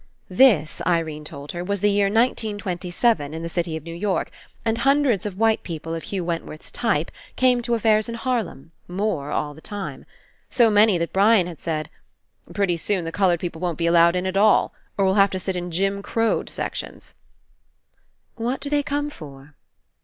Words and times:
This, 0.31 0.81
Irene 0.87 1.23
told 1.23 1.51
her, 1.51 1.63
was 1.63 1.81
the 1.81 1.91
year 1.91 2.07
1927 2.07 3.35
in 3.35 3.43
the 3.43 3.47
city 3.47 3.77
of 3.77 3.83
New 3.83 3.93
York, 3.93 4.31
and 4.65 4.79
hundreds 4.79 5.27
of 5.27 5.37
white 5.37 5.61
people 5.61 5.93
of 5.93 6.01
Hugh 6.01 6.23
Wentworth's 6.25 6.71
type 6.71 7.11
came 7.35 7.61
to 7.61 7.75
affairs 7.75 8.09
in 8.09 8.15
Harlem, 8.15 8.71
more 8.87 9.29
all 9.29 9.53
the 9.53 9.61
time. 9.61 10.05
So 10.49 10.71
many 10.71 10.97
that 10.97 11.13
Brian 11.13 11.45
had 11.45 11.59
said: 11.59 11.87
"Pretty 12.51 12.77
soon 12.77 13.05
the 13.05 13.11
coloured 13.11 13.39
people 13.39 13.61
won't 13.61 13.77
be 13.77 13.85
allowed 13.85 14.15
in 14.15 14.25
at 14.25 14.35
all, 14.37 14.73
or 14.97 15.05
will 15.05 15.13
have 15.21 15.29
to 15.29 15.39
sit 15.39 15.55
in 15.55 15.69
Jim 15.69 16.01
Crowed 16.01 16.49
sections." 16.49 17.13
"What 18.37 18.59
do 18.59 18.71
they 18.71 18.81
come 18.81 19.11
for?" 19.11 19.53